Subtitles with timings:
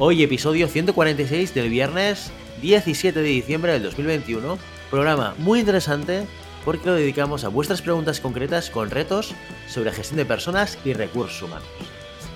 [0.00, 2.30] Hoy episodio 146 del viernes
[2.62, 4.56] 17 de diciembre del 2021,
[4.90, 6.24] programa muy interesante
[6.64, 9.34] porque lo dedicamos a vuestras preguntas concretas con retos
[9.66, 11.66] sobre gestión de personas y recursos humanos.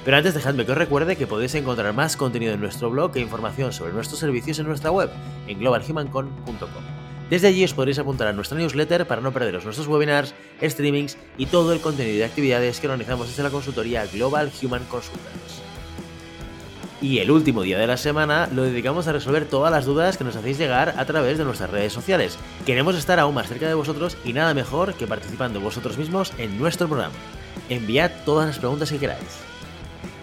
[0.05, 3.21] Pero antes dejadme que os recuerde que podéis encontrar más contenido en nuestro blog e
[3.21, 5.11] información sobre nuestros servicios en nuestra web,
[5.47, 6.83] en globalhumancon.com.
[7.31, 11.47] Desde allí os podréis apuntar a nuestra newsletter para no perderos nuestros webinars, streamings y
[11.47, 15.62] todo el contenido de actividades que organizamos desde la consultoría Global Human Consultants.
[17.03, 20.23] Y el último día de la semana lo dedicamos a resolver todas las dudas que
[20.23, 22.39] nos hacéis llegar a través de nuestras redes sociales.
[22.65, 26.57] Queremos estar aún más cerca de vosotros y nada mejor que participando vosotros mismos en
[26.61, 27.15] nuestro programa.
[27.69, 29.41] Enviad todas las preguntas que queráis.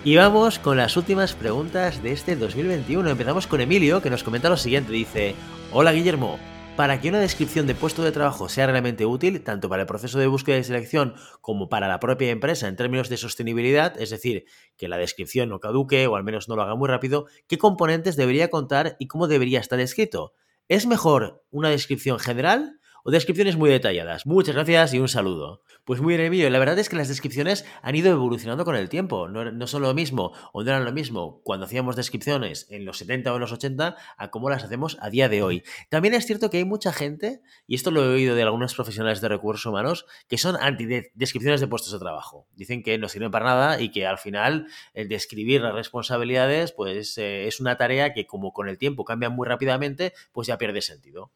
[0.05, 3.09] Y vamos con las últimas preguntas de este 2021.
[3.09, 4.93] Empezamos con Emilio, que nos comenta lo siguiente.
[4.93, 5.36] Dice,
[5.73, 6.39] hola Guillermo,
[6.80, 10.17] para que una descripción de puesto de trabajo sea realmente útil, tanto para el proceso
[10.17, 14.45] de búsqueda y selección como para la propia empresa en términos de sostenibilidad, es decir,
[14.77, 18.16] que la descripción no caduque o al menos no lo haga muy rápido, ¿qué componentes
[18.16, 20.31] debería contar y cómo debería estar escrito?
[20.69, 24.25] ¿Es mejor una descripción general o descripciones muy detalladas.
[24.25, 25.61] Muchas gracias y un saludo.
[25.90, 26.48] Pues muy bien, Emilio.
[26.52, 29.28] La verdad es que las descripciones han ido evolucionando con el tiempo.
[29.28, 33.34] No, son lo mismo o no eran lo mismo cuando hacíamos descripciones en los 70
[33.34, 35.64] o en los 80 a cómo las hacemos a día de hoy.
[35.90, 39.20] También es cierto que hay mucha gente, y esto lo he oído de algunos profesionales
[39.20, 42.45] de recursos humanos, que son anti-descripciones de puestos de trabajo.
[42.54, 47.17] Dicen que no sirven para nada y que al final el describir las responsabilidades pues
[47.17, 50.84] eh, es una tarea que como con el tiempo cambia muy rápidamente, pues ya pierde
[50.84, 51.32] sentido.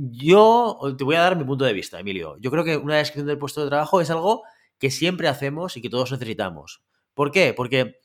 [0.00, 2.36] Yo te voy a dar mi punto de vista, Emilio.
[2.38, 4.44] Yo creo que una descripción del puesto de trabajo es algo
[4.78, 6.84] que siempre hacemos y que todos necesitamos.
[7.14, 7.52] ¿Por qué?
[7.52, 7.98] Porque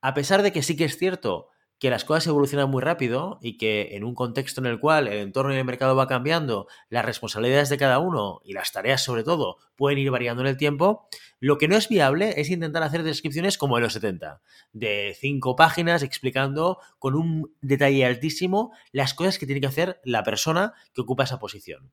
[0.00, 1.48] a pesar de que sí que es cierto
[1.80, 5.18] que las cosas evolucionan muy rápido y que en un contexto en el cual el
[5.18, 9.24] entorno y el mercado va cambiando, las responsabilidades de cada uno y las tareas sobre
[9.24, 11.08] todo pueden ir variando en el tiempo,
[11.40, 14.42] lo que no es viable es intentar hacer descripciones como en los 70,
[14.74, 20.22] de cinco páginas explicando con un detalle altísimo las cosas que tiene que hacer la
[20.22, 21.90] persona que ocupa esa posición.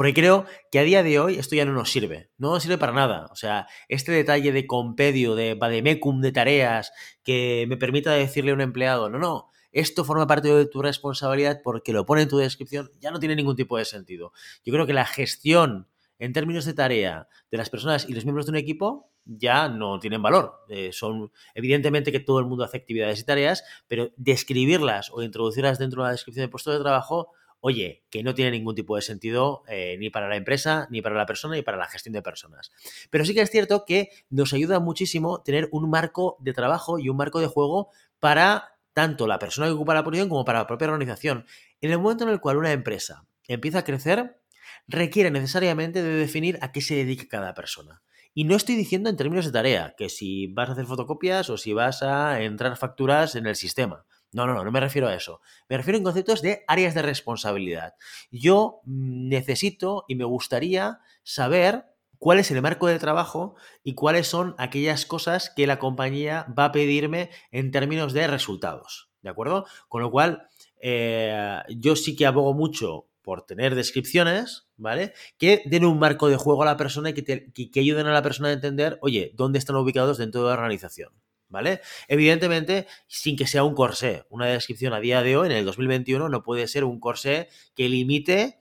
[0.00, 2.78] Porque creo que a día de hoy esto ya no nos sirve, no nos sirve
[2.78, 3.28] para nada.
[3.32, 6.90] O sea, este detalle de compedio, de vademecum de tareas
[7.22, 11.60] que me permita decirle a un empleado, no, no, esto forma parte de tu responsabilidad
[11.62, 14.32] porque lo pone en tu descripción, ya no tiene ningún tipo de sentido.
[14.64, 15.86] Yo creo que la gestión
[16.18, 19.98] en términos de tarea de las personas y los miembros de un equipo ya no
[19.98, 20.64] tienen valor.
[20.70, 25.78] Eh, son evidentemente que todo el mundo hace actividades y tareas, pero describirlas o introducirlas
[25.78, 29.02] dentro de la descripción de puesto de trabajo oye, que no tiene ningún tipo de
[29.02, 32.22] sentido eh, ni para la empresa, ni para la persona, ni para la gestión de
[32.22, 32.72] personas.
[33.10, 37.08] Pero sí que es cierto que nos ayuda muchísimo tener un marco de trabajo y
[37.08, 40.66] un marco de juego para tanto la persona que ocupa la posición como para la
[40.66, 41.46] propia organización.
[41.80, 44.40] En el momento en el cual una empresa empieza a crecer,
[44.88, 48.02] requiere necesariamente de definir a qué se dedica cada persona.
[48.32, 51.56] Y no estoy diciendo en términos de tarea, que si vas a hacer fotocopias o
[51.56, 54.06] si vas a entrar facturas en el sistema.
[54.32, 55.40] No, no, no, no me refiero a eso.
[55.68, 57.94] Me refiero en conceptos de áreas de responsabilidad.
[58.30, 61.86] Yo necesito y me gustaría saber
[62.18, 66.66] cuál es el marco de trabajo y cuáles son aquellas cosas que la compañía va
[66.66, 69.10] a pedirme en términos de resultados.
[69.22, 69.66] ¿De acuerdo?
[69.88, 70.48] Con lo cual,
[70.80, 75.12] eh, yo sí que abogo mucho por tener descripciones, ¿vale?
[75.38, 78.22] Que den un marco de juego a la persona y que, que ayuden a la
[78.22, 81.12] persona a entender, oye, dónde están ubicados dentro de la organización.
[81.50, 81.80] ¿Vale?
[82.08, 84.24] Evidentemente, sin que sea un corsé.
[84.30, 87.88] Una descripción a día de hoy, en el 2021, no puede ser un corsé que
[87.88, 88.60] limite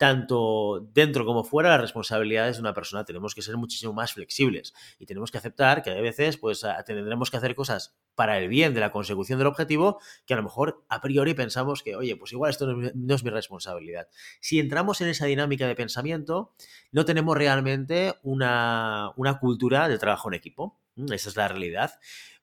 [0.00, 3.04] tanto dentro como fuera las responsabilidades de una persona.
[3.04, 7.30] Tenemos que ser muchísimo más flexibles y tenemos que aceptar que a veces pues tendremos
[7.30, 10.86] que hacer cosas para el bien de la consecución del objetivo que a lo mejor
[10.88, 14.08] a priori pensamos que, oye, pues igual esto no es mi responsabilidad.
[14.40, 16.54] Si entramos en esa dinámica de pensamiento,
[16.92, 20.79] no tenemos realmente una, una cultura de trabajo en equipo.
[21.12, 21.92] Esa es la realidad.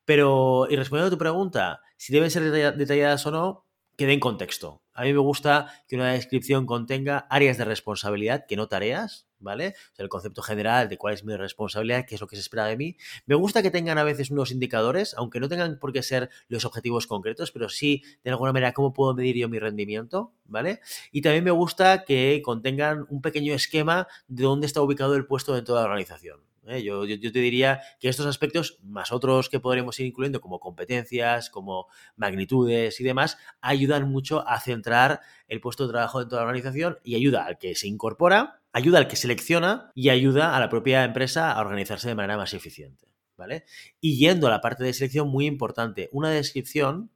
[0.05, 2.43] Pero, y respondiendo a tu pregunta, si deben ser
[2.75, 3.67] detalladas o no,
[3.97, 4.83] quede en contexto.
[4.93, 9.69] A mí me gusta que una descripción contenga áreas de responsabilidad, que no tareas, ¿vale?
[9.69, 12.41] O sea, el concepto general de cuál es mi responsabilidad, qué es lo que se
[12.41, 12.95] espera de mí.
[13.25, 16.63] Me gusta que tengan a veces unos indicadores, aunque no tengan por qué ser los
[16.63, 20.79] objetivos concretos, pero sí, de alguna manera, cómo puedo medir yo mi rendimiento, ¿vale?
[21.11, 25.53] Y también me gusta que contengan un pequeño esquema de dónde está ubicado el puesto
[25.53, 26.39] dentro de la organización.
[26.67, 26.83] ¿Eh?
[26.83, 31.87] Yo, te diría que estos aspectos, más otros que podremos ir incluyendo como competencias, como
[32.15, 36.99] magnitudes y demás, ayudan mucho a centrar el puesto de trabajo dentro de la organización
[37.03, 41.03] y ayuda al que se incorpora, ayuda al que selecciona y ayuda a la propia
[41.03, 43.07] empresa a organizarse de manera más eficiente.
[43.37, 43.65] ¿Vale?
[44.01, 47.11] Y yendo a la parte de selección, muy importante, una descripción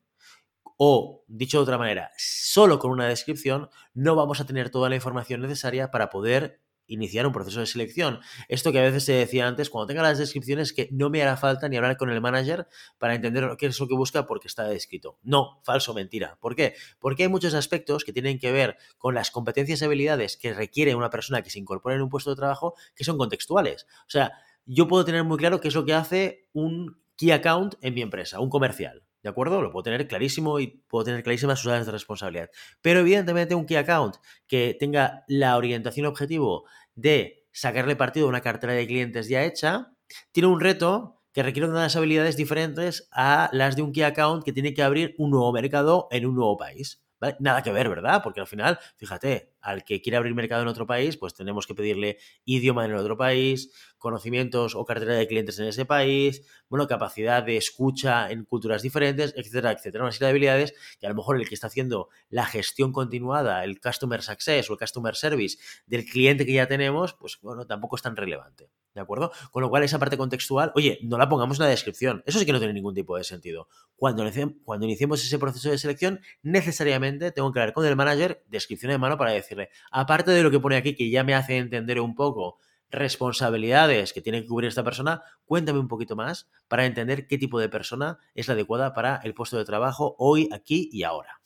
[0.78, 4.96] o, dicho de otra manera, solo con una descripción no vamos a tener toda la
[4.96, 8.20] información necesaria para poder iniciar un proceso de selección.
[8.48, 11.38] Esto que a veces se decía antes, cuando tenga las descripciones, que no me hará
[11.38, 12.68] falta ni hablar con el manager
[12.98, 15.18] para entender qué es lo que busca porque está descrito.
[15.24, 16.38] No, falso, mentira.
[16.42, 16.76] ¿Por qué?
[17.00, 20.96] Porque hay muchos aspectos que tienen que ver con las competencias y habilidades que requiere
[20.96, 23.86] una persona que se incorpore en un puesto de trabajo que son contextuales.
[24.02, 24.34] O sea,
[24.66, 28.02] yo puedo tener muy claro qué es lo que hace un key account en mi
[28.02, 29.04] empresa, un comercial.
[29.24, 29.62] ¿De acuerdo?
[29.62, 32.50] Lo puedo tener clarísimo y puedo tener clarísimas sus áreas de responsabilidad.
[32.82, 34.16] Pero evidentemente un key account
[34.48, 36.66] que tenga la orientación objetivo
[36.96, 39.94] de sacarle partido a una cartera de clientes ya hecha,
[40.32, 44.54] tiene un reto que requiere unas habilidades diferentes a las de un key account que
[44.54, 47.02] tiene que abrir un nuevo mercado en un nuevo país.
[47.40, 48.22] Nada que ver, ¿verdad?
[48.24, 51.76] Porque al final, fíjate, al que quiere abrir mercado en otro país, pues tenemos que
[51.76, 56.88] pedirle idioma en el otro país, conocimientos o cartera de clientes en ese país, bueno,
[56.88, 60.04] capacidad de escucha en culturas diferentes, etcétera, etcétera.
[60.04, 63.64] Una serie de habilidades que a lo mejor el que está haciendo la gestión continuada,
[63.64, 67.98] el customer success o el customer service del cliente que ya tenemos, pues bueno, tampoco
[67.98, 68.70] es tan relevante.
[68.94, 69.32] ¿De acuerdo?
[69.52, 72.24] Con lo cual, esa parte contextual, oye, no la pongamos en la descripción.
[72.26, 73.70] Eso sí que no tiene ningún tipo de sentido.
[73.96, 74.30] Cuando,
[74.66, 78.98] cuando iniciemos ese proceso de selección, necesariamente tengo que hablar con el manager, descripción de
[78.98, 82.16] mano, para decirle, aparte de lo que pone aquí, que ya me hace entender un
[82.16, 82.58] poco
[82.90, 87.60] responsabilidades que tiene que cubrir esta persona, cuéntame un poquito más para entender qué tipo
[87.60, 91.42] de persona es la adecuada para el puesto de trabajo hoy, aquí y ahora.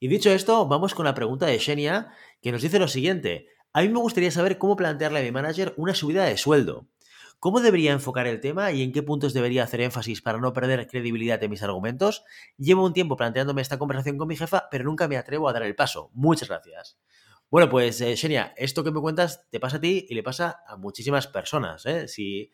[0.00, 3.46] Y dicho esto, vamos con la pregunta de Xenia, que nos dice lo siguiente.
[3.74, 6.86] A mí me gustaría saber cómo plantearle a mi manager una subida de sueldo.
[7.38, 10.86] ¿Cómo debería enfocar el tema y en qué puntos debería hacer énfasis para no perder
[10.86, 12.22] credibilidad en mis argumentos?
[12.58, 15.62] Llevo un tiempo planteándome esta conversación con mi jefa, pero nunca me atrevo a dar
[15.62, 16.10] el paso.
[16.12, 16.98] Muchas gracias.
[17.50, 20.60] Bueno, pues, eh, Xenia, esto que me cuentas te pasa a ti y le pasa
[20.66, 21.84] a muchísimas personas.
[21.86, 22.06] ¿eh?
[22.08, 22.50] Si,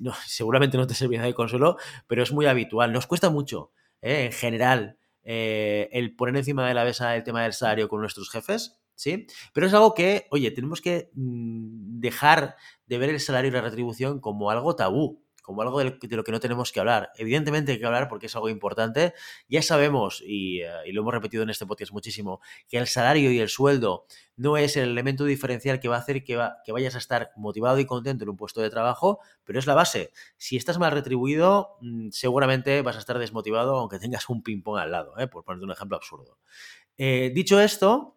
[0.00, 2.92] no, seguramente no te servirá de consuelo, pero es muy habitual.
[2.92, 4.26] Nos cuesta mucho, ¿eh?
[4.26, 8.30] en general, eh, el poner encima de la mesa el tema del salario con nuestros
[8.30, 9.26] jefes, ¿sí?
[9.52, 12.56] Pero es algo que, oye, tenemos que mm, dejar
[12.86, 16.32] de ver el salario y la retribución como algo tabú como algo de lo que
[16.32, 17.10] no tenemos que hablar.
[17.16, 19.12] Evidentemente hay que hablar porque es algo importante.
[19.46, 23.38] Ya sabemos, eh, y, lo hemos repetido en este podcast muchísimo, que el salario y
[23.38, 24.06] el sueldo
[24.36, 26.36] no es el elemento diferencial que va a hacer que,
[26.72, 30.12] vayas a estar motivado y contento en un puesto de trabajo, pero es la base.
[30.38, 34.92] Si estás mal retribuido, mm, seguramente vas a estar desmotivado aunque tengas un ping-pong al
[34.92, 35.26] lado, ¿eh?
[35.28, 36.38] por ponerte un ejemplo absurdo.
[36.96, 38.16] Eh, dicho esto,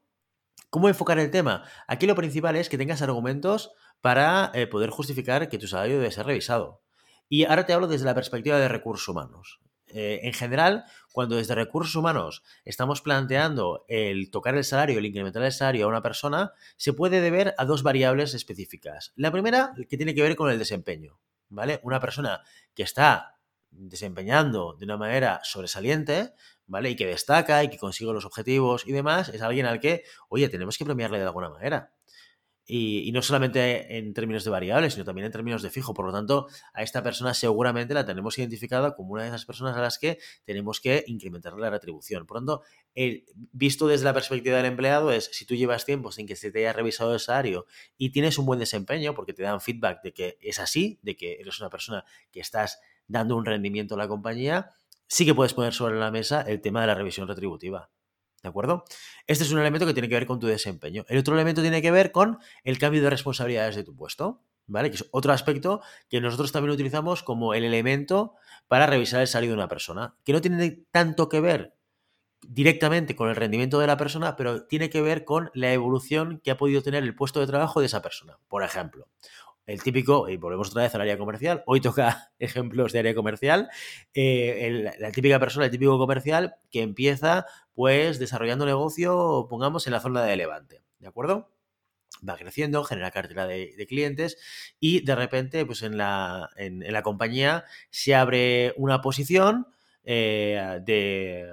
[0.70, 1.64] ¿cómo enfocar el tema?
[1.88, 3.72] Aquí lo principal es que tengas argumentos
[4.02, 6.82] para poder justificar que tu salario debe ser revisado.
[7.30, 9.60] Y ahora te hablo desde la perspectiva de recursos humanos.
[9.90, 10.84] Eh, en general,
[11.14, 15.90] cuando desde recursos humanos estamos planteando el tocar el salario, el incrementar el salario a
[15.90, 19.14] una persona, se puede deber a dos variables específicas.
[19.16, 21.20] La primera, que tiene que ver con el desempeño.
[21.50, 21.80] ¿Vale?
[21.84, 22.42] Una persona
[22.74, 23.40] que está
[23.70, 26.34] desempeñando de una manera sobresaliente,
[26.68, 26.90] ¿vale?
[26.92, 30.50] Y que destaca y que consigue los objetivos y demás, es alguien al que, oye,
[30.50, 31.92] tenemos que premiarle de alguna manera.
[32.70, 35.94] Y, no solamente en términos de variables, sino también en términos de fijo.
[35.94, 39.78] Por lo tanto, a esta persona seguramente la tenemos identificada como una de esas personas
[39.78, 42.26] a las que tenemos que incrementar la retribución.
[42.26, 43.24] Por lo tanto, el,
[43.54, 46.60] visto desde la perspectiva del empleado es, si tú llevas tiempo sin que se te
[46.60, 50.38] haya revisado el salario y tienes un buen desempeño, porque te dan feedback de que
[50.42, 52.04] es así, de que eres una persona
[52.34, 54.72] que estás dando un rendimiento a la compañía,
[55.08, 57.90] sí que puedes poner sobre la mesa el tema de la revisión retributiva.
[58.44, 58.86] ¿De acuerdo?
[59.26, 61.06] Este es un elemento que tiene que ver con tu desempeño.
[61.10, 64.90] El otro elemento tiene que ver con el cambio de responsabilidades de tu puesto, ¿vale?
[64.90, 68.36] Que es otro aspecto que nosotros también utilizamos como el elemento
[68.68, 71.78] para revisar el salario de una persona, que no tiene tanto que ver
[72.48, 76.52] directamente con el rendimiento de la persona, pero tiene que ver con la evolución que
[76.52, 78.38] ha podido tener el puesto de trabajo de esa persona.
[78.48, 79.08] Por ejemplo,
[79.68, 83.70] el típico, y volvemos otra vez al área comercial, hoy toca ejemplos de área comercial,
[84.14, 87.46] eh, la típica persona, el típico comercial que empieza
[87.76, 91.52] pues desarrollando negocio, pongamos, en la zona de Levante, ¿de acuerdo?
[92.28, 94.38] va creciendo, genera cartera de, clientes
[94.80, 99.68] y de repente, pues en la, en, la compañía se abre una posición
[100.04, 101.48] eh, de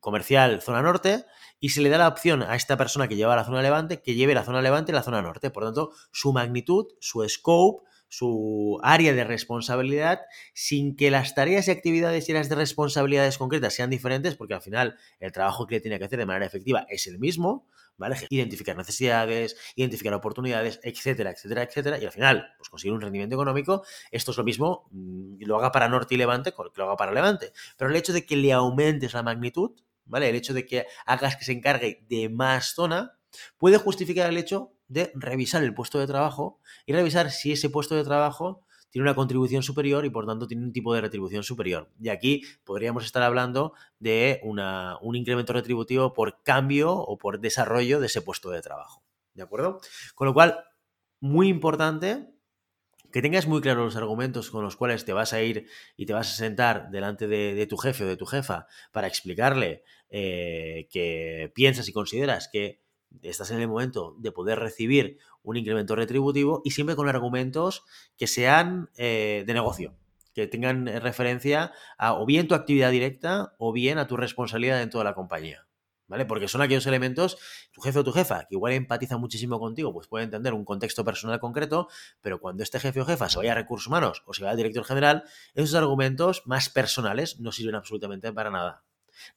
[0.00, 1.24] comercial zona norte
[1.60, 4.14] y se le da la opción a esta persona que lleva la zona levante que
[4.14, 5.50] lleve la zona levante y la zona norte.
[5.50, 10.20] Por tanto, su magnitud, su scope, su área de responsabilidad
[10.52, 14.62] sin que las tareas y actividades y las de responsabilidades concretas sean diferentes, porque al
[14.62, 18.16] final el trabajo que tiene que hacer de manera efectiva es el mismo, ¿vale?
[18.28, 23.84] Identificar necesidades, identificar oportunidades, etcétera, etcétera, etcétera, y al final, pues conseguir un rendimiento económico,
[24.10, 27.12] esto es lo mismo, mm, lo haga para Norte y Levante, que lo haga para
[27.12, 29.72] Levante, pero el hecho de que le aumentes la magnitud,
[30.10, 30.28] ¿vale?
[30.28, 33.16] El hecho de que hagas que se encargue de más zona,
[33.56, 37.94] puede justificar el hecho de revisar el puesto de trabajo y revisar si ese puesto
[37.94, 41.88] de trabajo tiene una contribución superior y por tanto tiene un tipo de retribución superior.
[42.00, 48.06] Y aquí podríamos estar hablando de un incremento retributivo por cambio o por desarrollo de
[48.06, 49.04] ese puesto de trabajo.
[49.32, 49.80] ¿De acuerdo?
[50.16, 50.64] Con lo cual,
[51.20, 52.34] muy importante
[53.12, 56.12] que tengas muy claros los argumentos con los cuales te vas a ir y te
[56.12, 61.52] vas a sentar delante de, tu jefe o de tu jefa para explicarle eh, que
[61.54, 62.82] piensas y consideras que
[63.22, 67.84] estás en el momento de poder recibir un incremento retributivo y siempre con argumentos
[68.16, 69.94] que sean eh, de negocio,
[70.34, 75.00] que tengan referencia a o bien tu actividad directa o bien a tu responsabilidad dentro
[75.00, 75.66] de la compañía.
[76.10, 76.26] ¿Vale?
[76.26, 77.38] Porque son aquellos elementos,
[77.70, 81.04] tu jefe o tu jefa, que igual empatiza muchísimo contigo, pues puede entender un contexto
[81.04, 81.86] personal concreto,
[82.20, 84.56] pero cuando este jefe o jefa se vaya a recursos humanos o se vaya al
[84.56, 85.22] director general,
[85.54, 88.82] esos argumentos más personales no sirven absolutamente para nada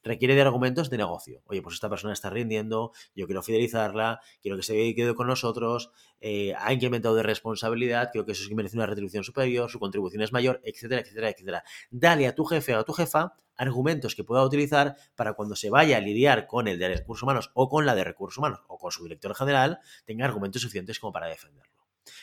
[0.02, 1.42] requiere de argumentos de negocio.
[1.46, 5.90] Oye, pues esta persona está rindiendo, yo quiero fidelizarla, quiero que se quede con nosotros,
[6.20, 10.22] eh, ha incrementado de responsabilidad, creo que eso sí merece una retribución superior, su contribución
[10.22, 11.64] es mayor, etcétera, etcétera, etcétera.
[11.90, 15.70] Dale a tu jefe o a tu jefa argumentos que pueda utilizar para cuando se
[15.70, 18.78] vaya a lidiar con el de recursos humanos o con la de recursos humanos o
[18.78, 21.72] con su director general, tenga argumentos suficientes como para defenderlo.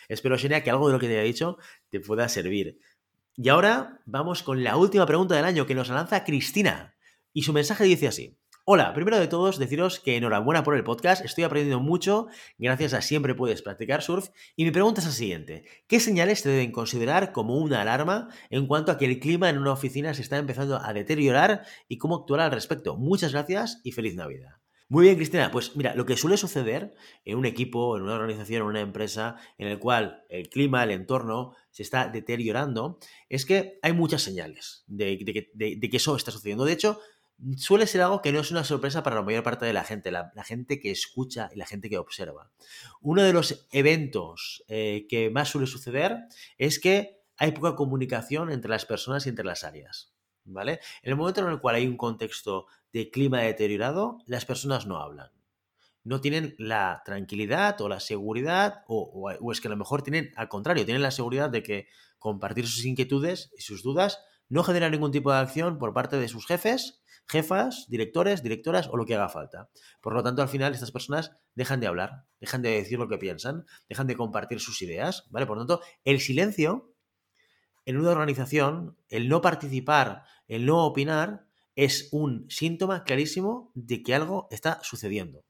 [0.07, 1.57] Espero, Xenia, que algo de lo que te haya dicho
[1.89, 2.79] te pueda servir.
[3.35, 6.95] Y ahora vamos con la última pregunta del año que nos lanza Cristina.
[7.33, 8.37] Y su mensaje dice así.
[8.65, 13.01] Hola, primero de todos deciros que enhorabuena por el podcast, estoy aprendiendo mucho gracias a
[13.01, 17.31] Siempre Puedes Practicar Surf y mi pregunta es la siguiente, ¿qué señales se deben considerar
[17.31, 20.79] como una alarma en cuanto a que el clima en una oficina se está empezando
[20.79, 22.97] a deteriorar y cómo actuar al respecto?
[22.97, 24.61] Muchas gracias y feliz Navidad.
[24.89, 25.51] Muy bien, Cristina.
[25.51, 29.37] Pues mira, lo que suele suceder en un equipo, en una organización, en una empresa,
[29.57, 34.83] en el cual el clima, el entorno se está deteriorando, es que hay muchas señales
[34.87, 35.17] de,
[35.55, 36.65] de que eso está sucediendo.
[36.65, 36.99] De hecho,
[37.57, 40.11] suele ser algo que no es una sorpresa para la mayor parte de la gente,
[40.11, 42.51] la, gente que escucha y la gente que observa.
[43.01, 46.17] Uno de los eventos eh, que más suele suceder
[46.57, 50.13] es que hay poca comunicación entre las personas y entre las áreas.
[50.43, 50.79] ¿Vale?
[51.03, 54.97] En el momento en el cual hay un contexto de clima deteriorado, las personas no
[54.97, 55.31] hablan.
[56.03, 60.31] No tienen la tranquilidad o la seguridad, o, o es que a lo mejor tienen,
[60.35, 64.19] al contrario, tienen la seguridad de que compartir sus inquietudes y sus dudas
[64.49, 67.00] no genera ningún tipo de acción por parte de sus jefes
[67.31, 69.69] jefas, directores, directoras o lo que haga falta.
[70.01, 73.17] Por lo tanto, al final estas personas dejan de hablar, dejan de decir lo que
[73.17, 75.45] piensan, dejan de compartir sus ideas, ¿vale?
[75.45, 76.93] Por lo tanto, el silencio
[77.85, 84.13] en una organización, el no participar, el no opinar, es un síntoma clarísimo de que
[84.13, 85.45] algo está sucediendo.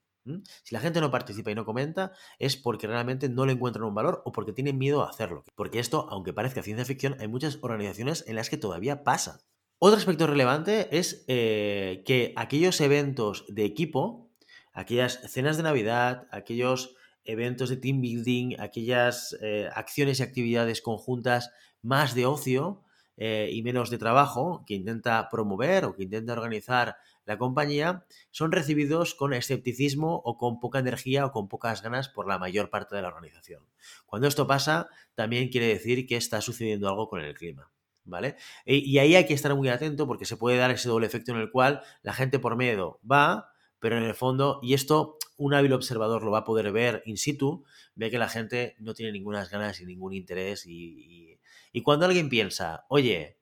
[0.64, 3.96] Si la gente no participa y no comenta, es porque realmente no le encuentran un
[3.96, 5.44] valor o porque tienen miedo a hacerlo.
[5.56, 9.40] Porque esto, aunque parezca ciencia ficción, hay muchas organizaciones en las que todavía pasa.
[9.84, 14.30] Otro aspecto relevante es eh, que aquellos eventos de equipo,
[14.74, 16.94] aquellas cenas de Navidad, aquellos
[17.26, 21.50] eventos de team building, aquellas eh, acciones y actividades conjuntas
[21.82, 22.84] más de ocio
[23.18, 28.52] eh, y menos de trabajo que intenta promover o que intenta organizar la compañía, son
[28.52, 32.96] recibidos con escepticismo o con poca energía o con pocas ganas por la mayor parte
[32.96, 33.66] de la organización.
[34.06, 37.72] Cuando esto pasa, también quiere decir que está sucediendo algo con el clima.
[38.04, 38.36] ¿Vale?
[38.66, 41.32] E, y ahí hay que estar muy atento porque se puede dar ese doble efecto
[41.32, 45.54] en el cual la gente por miedo va, pero en el fondo, y esto un
[45.54, 47.64] hábil observador lo va a poder ver in situ,
[47.96, 51.40] ve que la gente no tiene ninguna ganas y ningún interés y,
[51.72, 53.40] y cuando alguien piensa, oye,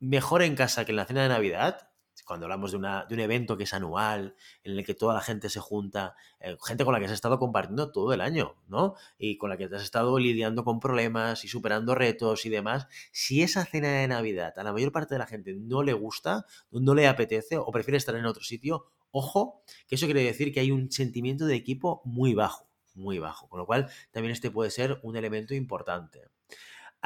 [0.00, 1.88] mejor en casa que en la cena de Navidad,
[2.24, 5.20] cuando hablamos de, una, de, un evento que es anual, en el que toda la
[5.20, 8.94] gente se junta, eh, gente con la que has estado compartiendo todo el año, ¿no?
[9.18, 12.88] Y con la que te has estado lidiando con problemas y superando retos y demás,
[13.12, 16.46] si esa cena de Navidad a la mayor parte de la gente no le gusta,
[16.70, 20.60] no le apetece o prefiere estar en otro sitio, ojo, que eso quiere decir que
[20.60, 24.70] hay un sentimiento de equipo muy bajo, muy bajo, con lo cual también este puede
[24.70, 26.22] ser un elemento importante.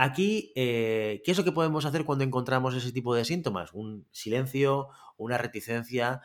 [0.00, 3.72] Aquí, eh, ¿qué es lo que podemos hacer cuando encontramos ese tipo de síntomas?
[3.72, 6.20] Un silencio, una reticencia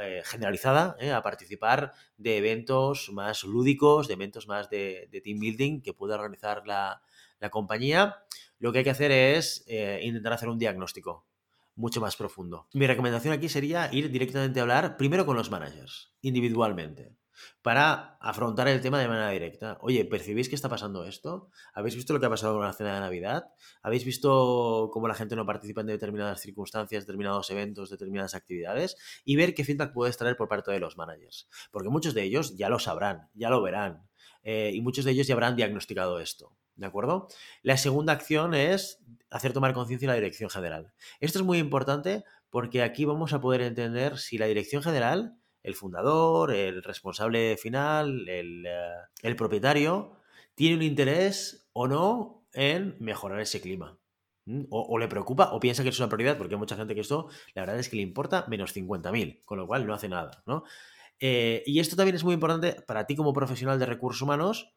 [0.00, 5.80] eh, generalizada eh, a participar de eventos más lúdicos, de eventos más de, team building
[5.80, 7.02] que pueda organizar la,
[7.50, 8.14] compañía.
[8.60, 11.26] Lo que hay que hacer es intentar hacer un diagnóstico
[11.74, 12.68] mucho más profundo.
[12.74, 17.16] Mi recomendación aquí sería ir directamente a hablar primero con los managers, individualmente.
[17.62, 19.78] Para afrontar el tema de manera directa.
[19.80, 21.50] Oye, ¿percibís que está pasando esto?
[21.74, 23.44] ¿Habéis visto lo que ha pasado con la cena de Navidad?
[23.82, 28.96] ¿Habéis visto cómo la gente no participa en determinadas circunstancias, determinados eventos, determinadas actividades?
[29.24, 31.48] Y ver qué feedback puedes traer por parte de los managers.
[31.70, 34.08] Porque muchos de ellos ya lo sabrán, ya lo verán.
[34.42, 36.56] Eh, y muchos de ellos ya habrán diagnosticado esto.
[36.76, 37.28] ¿De acuerdo?
[37.62, 40.92] La segunda acción es hacer tomar conciencia en la dirección general.
[41.20, 45.74] Esto es muy importante porque aquí vamos a poder entender si la dirección general el
[45.74, 50.16] fundador, el responsable final, el, eh, propietario,
[50.54, 53.98] tiene un interés o no en mejorar ese clima.
[54.70, 57.28] O, le preocupa o piensa que es una prioridad, porque hay mucha gente que esto,
[57.54, 60.42] la verdad es que le importa menos 50.000, con lo cual no hace nada.
[60.46, 60.64] ¿no?
[61.20, 64.74] Eh, y esto también es muy importante para ti como profesional de recursos humanos,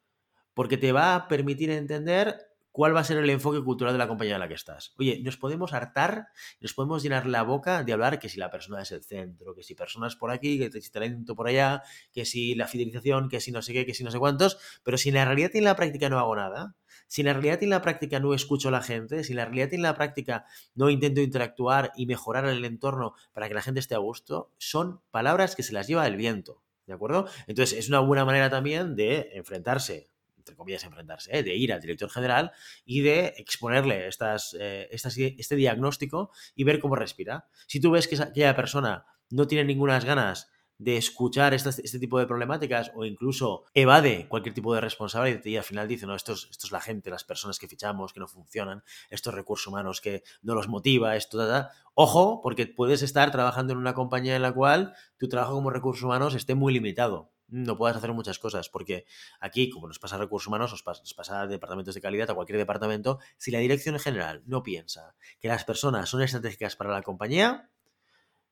[0.53, 4.07] porque te va a permitir entender cuál va a ser el enfoque cultural de la
[4.07, 4.93] compañía en la que estás.
[4.97, 8.81] Oye, nos podemos hartar, nos podemos llenar la boca de hablar que si la persona
[8.81, 12.55] es el centro, que si personas por aquí, que si talento por allá, que si
[12.55, 15.15] la fidelización, que si no sé qué, que si no sé cuántos, pero si en
[15.15, 16.75] la realidad y en la práctica no hago nada,
[17.05, 19.37] si en la realidad y en la práctica no escucho a la gente, si en
[19.37, 23.53] la realidad y en la práctica no intento interactuar y mejorar el entorno para que
[23.53, 26.63] la gente esté a gusto, son palabras que se las lleva el viento.
[26.87, 27.27] ¿De acuerdo?
[27.45, 30.09] Entonces, es una buena manera también de enfrentarse
[30.43, 31.41] entre comillas, enfrentarse, ¿eh?
[31.41, 32.51] de ir al director general
[32.85, 37.47] y de exponerle estas, eh, este diagnóstico y ver cómo respira.
[37.67, 42.25] Si tú ves que aquella persona no tiene ninguna ganas de escuchar este tipo de
[42.25, 46.47] problemáticas o incluso evade cualquier tipo de responsabilidad y al final dice, no, esto es,
[46.49, 50.23] esto es la gente, las personas que fichamos, que no funcionan, estos recursos humanos que
[50.41, 54.51] no los motiva, esto, da, Ojo, porque puedes estar trabajando en una compañía en la
[54.51, 59.05] cual tu trabajo como recursos humanos esté muy limitado no puedas hacer muchas cosas, porque
[59.39, 60.81] aquí, como nos pasa a recursos humanos, nos
[61.13, 65.47] pasa, a departamentos de calidad, a cualquier departamento, si la dirección general no piensa que
[65.47, 67.69] las personas son estratégicas para la compañía,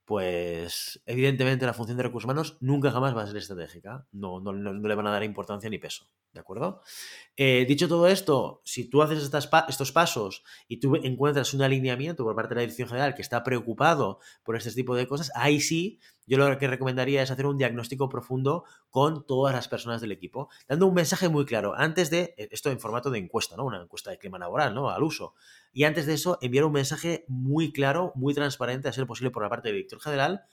[0.06, 4.54] pues evidentemente la función de recursos humanos nunca jamás va a ser estratégica, no, no,
[4.54, 6.82] le van a dar importancia ni peso, ¿de acuerdo?
[7.38, 9.32] Eh, dicho todo esto, si tú haces
[9.68, 13.44] estos pasos y tú encuentras un alineamiento por parte de la dirección general que está
[13.44, 16.00] preocupado por este tipo de cosas, ahí sí
[16.32, 20.48] yo lo que recomendaría es hacer un diagnóstico profundo con todas las personas del equipo,
[20.66, 23.66] dando un mensaje muy claro, antes de, eh, esto en formato de encuesta, ¿no?
[23.66, 24.90] Una encuesta de clima laboral, ¿no?
[24.90, 25.34] Al uso.
[25.74, 29.44] Y antes de eso, enviar un mensaje muy claro, muy transparente, a ser posible por
[29.44, 30.44] la parte del director general,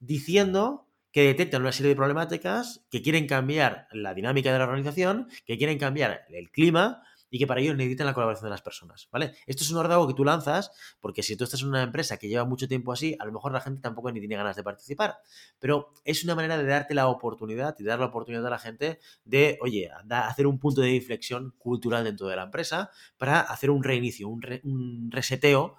[0.00, 5.28] diciendo que detectan una serie de problemáticas, que quieren cambiar la dinámica de la organización,
[5.46, 9.08] que quieren cambiar el clima y que para ello necesitan la colaboración de las personas,
[9.10, 9.34] ¿vale?
[9.46, 12.28] Esto es un órdago que tú lanzas porque si tú estás en una empresa que
[12.28, 15.18] lleva mucho tiempo así, a lo mejor la gente tampoco ni tiene ganas de participar,
[15.58, 18.98] pero es una manera de darte la oportunidad y dar la oportunidad a la gente
[19.24, 23.82] de, oye, hacer un punto de inflexión cultural dentro de la empresa para hacer un
[23.82, 25.76] reinicio, un, un reseteo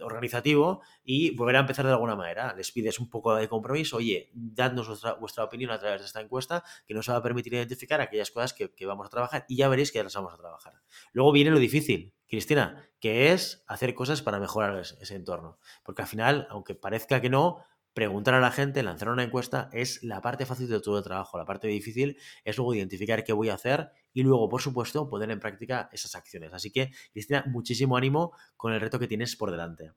[0.00, 2.54] organizativo y volver a empezar de alguna manera.
[2.54, 6.62] Les pides un poco de compromiso, oye, dadnos vuestra, opinión a través de esta encuesta
[6.86, 9.92] que nos va a permitir identificar aquellas cosas que, vamos a trabajar y ya veréis
[9.92, 10.74] que las vamos a trabajar.
[11.12, 15.58] Luego viene lo difícil, Cristina, que es hacer cosas para mejorar ese entorno.
[15.84, 20.02] Porque al final, aunque parezca que no, preguntar a la gente, lanzar una encuesta es
[20.02, 21.38] la parte fácil de todo el trabajo.
[21.38, 25.30] La parte difícil es luego identificar qué voy a hacer y luego, por supuesto, poner
[25.30, 26.52] en práctica esas acciones.
[26.52, 29.92] Así que, Cristina, muchísimo ánimo con el reto que tienes por delante.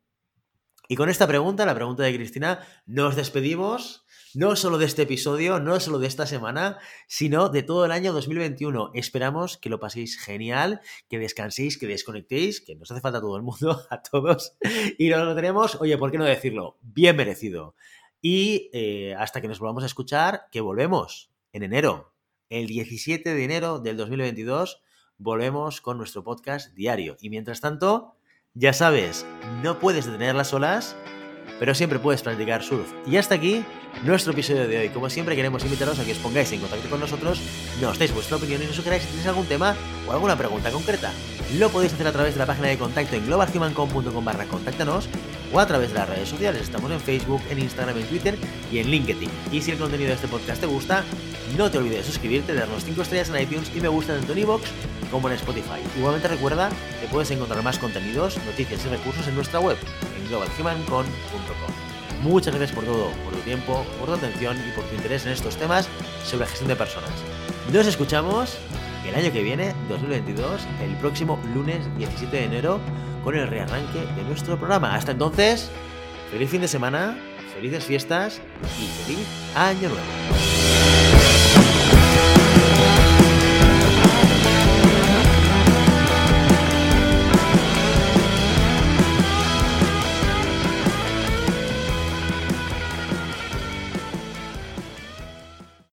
[0.89, 5.59] Y con esta pregunta, la pregunta de Cristina, nos despedimos no solo de este episodio,
[5.59, 8.91] no solo de esta semana, sino de todo el año 2021.
[8.93, 13.37] Esperamos que lo paséis genial, que descanséis, que desconectéis, que nos hace falta a todo
[13.37, 14.57] el mundo, a todos,
[14.97, 16.77] y lo tenemos, oye, ¿por qué no decirlo?
[16.81, 17.75] Bien merecido.
[18.21, 22.12] Y eh, hasta que nos volvamos a escuchar, que volvemos en enero,
[22.49, 24.81] el 17 de enero del 2022,
[25.17, 27.17] volvemos con nuestro podcast diario.
[27.21, 28.15] Y mientras tanto,
[28.53, 29.25] ya sabes,
[29.61, 30.95] no puedes detener las olas,
[31.59, 32.91] pero siempre puedes practicar surf.
[33.07, 33.63] Y hasta aquí
[34.03, 34.89] nuestro episodio de hoy.
[34.89, 37.41] Como siempre, queremos invitaros a que os pongáis en contacto con nosotros,
[37.81, 39.75] nos deis vuestra opinión y nos sugeráis si tenéis algún tema
[40.07, 41.11] o alguna pregunta concreta.
[41.57, 44.47] Lo podéis hacer a través de la página de contacto en globalhumancom.com barra
[45.53, 46.63] o a través de las redes sociales.
[46.63, 48.37] Estamos en Facebook, en Instagram, en Twitter
[48.71, 49.29] y en LinkedIn.
[49.51, 51.03] Y si el contenido de este podcast te gusta,
[51.57, 54.39] no te olvides de suscribirte, darnos 5 estrellas en iTunes y me gusta tanto en
[54.39, 54.63] iVoox
[55.11, 55.79] como en Spotify.
[55.97, 56.69] Igualmente recuerda
[57.01, 59.77] que puedes encontrar más contenidos, noticias y recursos en nuestra web,
[60.17, 62.23] en globalhumancom.com.
[62.23, 65.33] Muchas gracias por todo, por tu tiempo, por tu atención y por tu interés en
[65.33, 65.87] estos temas
[66.25, 67.11] sobre gestión de personas.
[67.71, 68.57] Nos escuchamos
[69.07, 72.79] el año que viene, 2022, el próximo lunes 17 de enero,
[73.23, 74.95] con el rearranque de nuestro programa.
[74.95, 75.69] Hasta entonces,
[76.31, 77.17] feliz fin de semana,
[77.53, 78.41] felices fiestas
[78.79, 80.52] y feliz año nuevo.